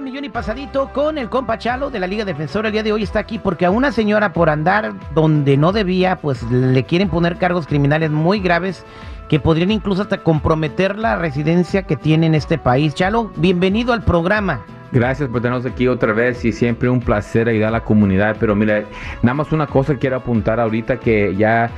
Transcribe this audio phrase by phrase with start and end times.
[0.00, 2.68] millón y pasadito con el compa Chalo de la Liga Defensora.
[2.68, 6.16] El día de hoy está aquí porque a una señora por andar donde no debía,
[6.16, 8.84] pues le quieren poner cargos criminales muy graves
[9.28, 12.94] que podrían incluso hasta comprometer la residencia que tiene en este país.
[12.94, 14.60] Chalo, bienvenido al programa.
[14.92, 18.36] Gracias por tenernos aquí otra vez y siempre un placer ayudar a la comunidad.
[18.40, 18.84] Pero mira,
[19.22, 21.70] nada más una cosa quiero apuntar ahorita que ya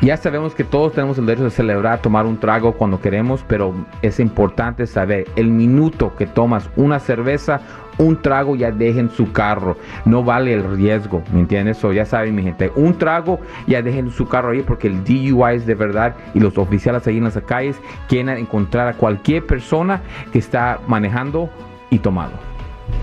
[0.00, 3.74] ya sabemos que todos tenemos el derecho de celebrar, tomar un trago cuando queremos, pero
[4.00, 7.60] es importante saber el minuto que tomas una cerveza,
[7.98, 9.76] un trago ya dejen su carro.
[10.04, 11.78] No vale el riesgo, ¿me entiendes?
[11.78, 12.70] Eso ya saben, mi gente.
[12.76, 16.56] Un trago ya dejen su carro ahí porque el DUI es de verdad y los
[16.58, 17.76] oficiales ahí en las calles
[18.08, 20.00] quieren encontrar a cualquier persona
[20.32, 21.50] que está manejando
[21.90, 22.32] y tomado.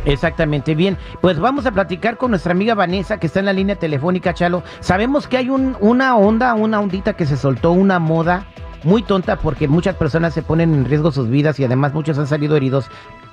[0.05, 0.97] Exactamente, bien.
[1.21, 4.63] Pues vamos a platicar con nuestra amiga Vanessa, que está en la línea telefónica, Chalo.
[4.79, 8.45] Sabemos que hay un, una onda, una ondita que se soltó, una moda
[8.83, 12.27] muy tonta, porque muchas personas se ponen en riesgo sus vidas y además muchos han
[12.27, 12.85] salido heridos.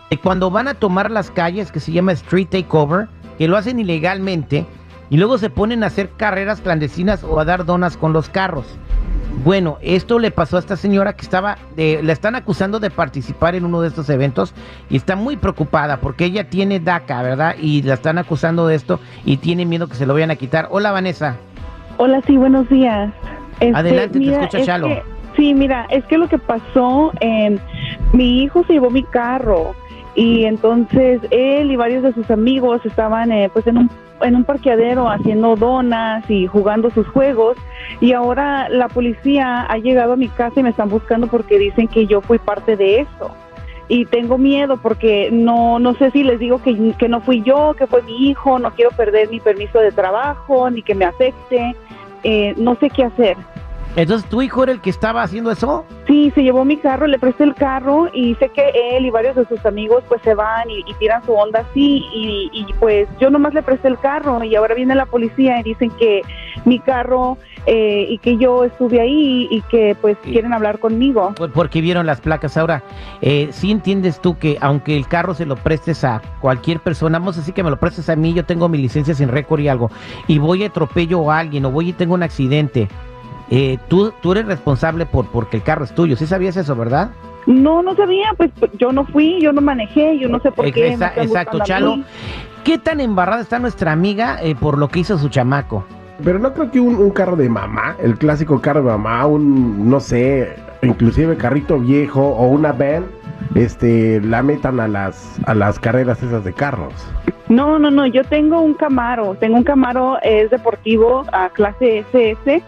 [0.09, 3.09] Y cuando van a tomar las calles, que se llama Street Takeover,
[3.39, 4.67] que lo hacen ilegalmente,
[5.11, 8.67] y luego se ponen a hacer carreras clandestinas o a dar donas con los carros.
[9.45, 13.55] Bueno, esto le pasó a esta señora que estaba, de, la están acusando de participar
[13.55, 14.55] en uno de estos eventos
[14.89, 17.57] y está muy preocupada porque ella tiene DACA, ¿verdad?
[17.59, 20.69] Y la están acusando de esto y tiene miedo que se lo vayan a quitar.
[20.71, 21.37] Hola, Vanessa.
[21.97, 23.13] Hola, sí, buenos días.
[23.59, 24.89] Este, Adelante, te escucha Chalo.
[25.37, 27.59] sí, mira, es que lo que pasó, eh,
[28.13, 29.75] mi hijo se llevó mi carro
[30.15, 33.91] y entonces él y varios de sus amigos estaban eh, pues en un
[34.23, 37.57] en un parqueadero haciendo donas y jugando sus juegos
[38.01, 41.89] y ahora la policía ha llegado a mi casa y me están buscando porque dicen
[41.89, 43.35] que yo fui parte de eso
[43.89, 47.75] y tengo miedo porque no no sé si les digo que, que no fui yo,
[47.75, 51.77] que fue mi hijo, no quiero perder mi permiso de trabajo ni que me afecte,
[52.23, 53.37] eh, no sé qué hacer.
[53.95, 55.85] Entonces, ¿tu hijo era el que estaba haciendo eso?
[56.13, 59.35] Sí, se llevó mi carro, le presté el carro y sé que él y varios
[59.35, 63.55] de sus amigos pues se van y, tiran su onda así y, pues yo nomás
[63.55, 66.21] le presté el carro y ahora viene la policía y dicen que
[66.67, 71.33] mi carro eh, y que yo estuve ahí y que pues quieren hablar conmigo.
[71.55, 72.59] Porque vieron las placas.
[72.59, 72.83] Ahora,
[73.23, 77.37] eh, ¿sí entiendes tú que aunque el carro se lo prestes a cualquier persona, vamos
[77.37, 79.69] a decir que me lo prestes a mí, yo tengo mi licencia sin récord y
[79.69, 79.91] algo,
[80.27, 82.89] y voy a atropello a alguien o voy y tengo un accidente,
[83.55, 86.17] eh, tú, tú eres responsable por porque el carro es tuyo.
[86.17, 87.11] ¿Sí sabías eso, verdad?
[87.45, 90.93] No, no sabía, pues yo no fui, yo no manejé, yo no sé por qué.
[90.93, 91.99] exacto, Chalo.
[92.65, 95.85] ¿Qué tan embarrada está nuestra amiga eh, por lo que hizo su chamaco?
[96.25, 100.01] Pero no creo que un, carro de mamá, el clásico carro de mamá, un, no
[100.01, 103.05] sé, inclusive carrito viejo o una van,
[103.55, 106.95] este, la metan a las, a las carreras esas de carros.
[107.51, 112.63] No, no, no, yo tengo un Camaro, tengo un Camaro, es deportivo a clase SS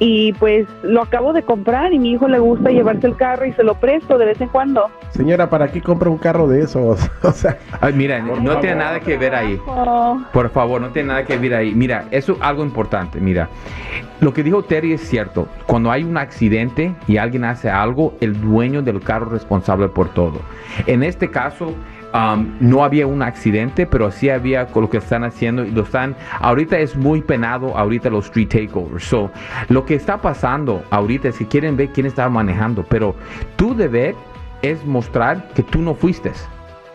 [0.00, 3.52] y pues lo acabo de comprar y mi hijo le gusta llevarse el carro y
[3.52, 4.90] se lo presto de vez en cuando.
[5.10, 6.98] Señora, ¿para qué compra un carro de esos?
[7.22, 7.58] o sea,
[7.94, 9.60] mira, no tiene nada que ver ahí.
[10.32, 11.74] Por favor, no tiene nada que ver ahí.
[11.74, 13.20] Mira, eso es algo importante.
[13.20, 13.50] Mira,
[14.20, 15.48] lo que dijo Terry es cierto.
[15.66, 20.08] Cuando hay un accidente y alguien hace algo, el dueño del carro es responsable por
[20.14, 20.40] todo.
[20.86, 21.74] En este caso,
[22.12, 25.82] Um, no había un accidente, pero sí había con lo que están haciendo y lo
[25.82, 29.04] están, ahorita es muy penado, ahorita los street takeovers.
[29.04, 29.30] So,
[29.68, 33.14] lo que está pasando ahorita es que quieren ver quién estaba manejando, pero
[33.54, 34.16] tu deber
[34.62, 36.32] es mostrar que tú no fuiste.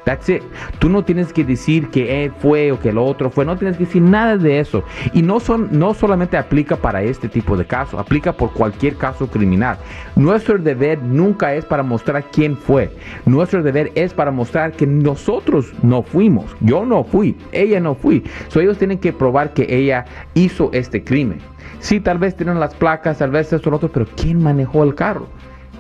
[0.06, 0.44] That's it.
[0.80, 3.44] Tú no tienes que decir que él fue o que el otro fue.
[3.44, 4.84] No tienes que decir nada de eso.
[5.14, 9.28] Y no, son, no solamente aplica para este tipo de casos, aplica por cualquier caso
[9.28, 9.78] criminal.
[10.16, 12.96] Nuestro deber nunca es para mostrar quién fue.
[13.26, 16.56] Nuestro deber es para mostrar que nosotros no fuimos.
[16.62, 17.36] Yo no fui.
[17.52, 18.24] Ella no fui.
[18.50, 21.40] So ellos tienen que probar que ella hizo este crimen.
[21.80, 24.96] Sí, tal vez tienen las placas, tal vez esto lo otro, pero ¿quién manejó el
[24.96, 25.28] carro?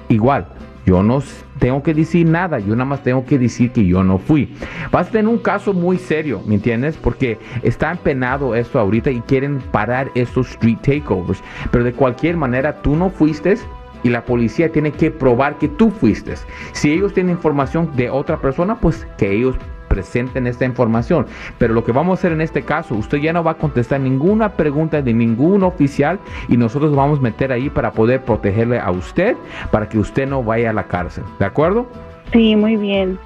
[0.09, 0.47] Igual,
[0.85, 1.21] yo no
[1.59, 4.55] tengo que decir nada, yo nada más tengo que decir que yo no fui.
[4.91, 6.97] Vas a tener un caso muy serio, ¿me entiendes?
[6.97, 11.41] Porque está empenado esto ahorita y quieren parar estos street takeovers.
[11.71, 13.55] Pero de cualquier manera, tú no fuiste
[14.03, 16.35] y la policía tiene que probar que tú fuiste.
[16.73, 19.55] Si ellos tienen información de otra persona, pues que ellos
[19.95, 21.25] presenten esta información.
[21.57, 24.01] Pero lo que vamos a hacer en este caso, usted ya no va a contestar
[24.01, 26.19] ninguna pregunta de ningún oficial
[26.49, 29.37] y nosotros vamos a meter ahí para poder protegerle a usted,
[29.71, 31.23] para que usted no vaya a la cárcel.
[31.39, 31.87] ¿De acuerdo?
[32.33, 33.17] Sí, muy bien.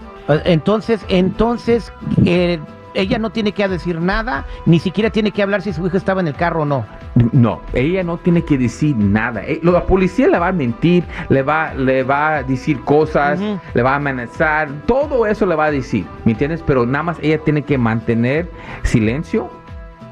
[0.46, 1.92] Entonces, entonces,
[2.24, 2.60] eh,
[2.94, 6.22] ella no tiene que decir nada, ni siquiera tiene que hablar si su hijo estaba
[6.22, 6.86] en el carro o no.
[7.32, 9.44] No, ella no tiene que decir nada.
[9.46, 13.40] Eh, la policía le va a mentir, le va, le va a decir cosas,
[13.74, 16.64] le va a amenazar, todo eso le va a decir, ¿me entiendes?
[16.66, 18.50] Pero nada más ella tiene que mantener
[18.84, 19.50] silencio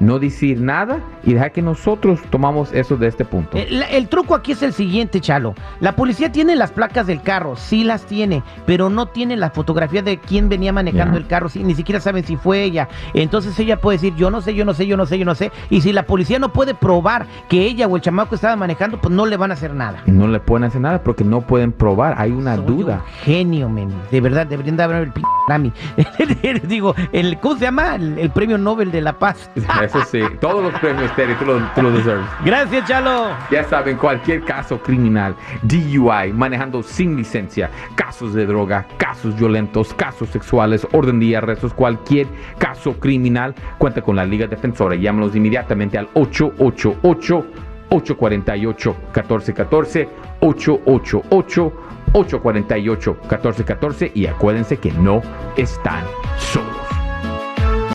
[0.00, 3.56] no decir nada y dejar que nosotros tomamos eso de este punto.
[3.56, 5.54] El, el truco aquí es el siguiente, Chalo.
[5.80, 10.02] La policía tiene las placas del carro, sí las tiene, pero no tiene la fotografía
[10.02, 12.88] de quién venía manejando el carro, sí, ni siquiera saben si fue ella.
[13.14, 15.34] Entonces ella puede decir, yo no sé, yo no sé, yo no sé, yo no
[15.34, 15.50] sé.
[15.70, 19.12] Y si la policía no puede probar que ella o el chamaco estaba manejando, pues
[19.14, 20.02] no le van a hacer nada.
[20.06, 23.02] No le pueden hacer nada porque no pueden probar, hay una Soy duda.
[23.04, 23.90] un genio, men.
[24.10, 25.72] De verdad, deberían de haber el p Grammy.
[26.64, 27.94] Digo, el, ¿cómo se llama?
[27.94, 29.50] El, el premio Nobel de la Paz.
[29.82, 32.26] Eso sí, todos los premios, Terry, tú lo, tú lo deserves.
[32.44, 33.30] Gracias, Chalo.
[33.50, 40.28] Ya saben, cualquier caso criminal, DUI, manejando sin licencia, casos de droga, casos violentos, casos
[40.28, 42.26] sexuales, orden de arrestos, cualquier
[42.58, 44.94] caso criminal, cuenta con la Liga Defensora.
[44.94, 47.46] Llámanos inmediatamente al 888
[47.90, 50.08] 848 1414
[50.40, 51.72] 888
[52.12, 55.22] 848 1414 y acuérdense que no
[55.56, 56.04] están
[56.38, 56.87] solos.